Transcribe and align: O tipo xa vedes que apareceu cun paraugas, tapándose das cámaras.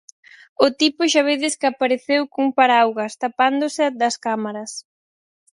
O 0.65 0.67
tipo 0.79 1.01
xa 1.11 1.21
vedes 1.29 1.53
que 1.59 1.67
apareceu 1.69 2.21
cun 2.33 2.47
paraugas, 2.57 3.13
tapándose 3.23 3.85
das 4.01 4.15
cámaras. 4.25 4.71